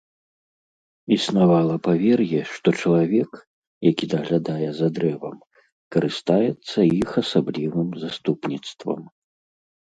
[1.15, 3.31] Існавала павер'е, што чалавек,
[3.89, 5.37] які даглядае за дрэвам,
[5.99, 9.01] карыстаецца іх асаблівым заступніцтвам.